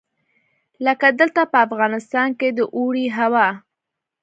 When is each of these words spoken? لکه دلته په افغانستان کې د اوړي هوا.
لکه 0.85 1.07
دلته 1.19 1.41
په 1.51 1.57
افغانستان 1.67 2.29
کې 2.39 2.49
د 2.57 2.59
اوړي 2.75 3.05
هوا. 3.17 3.47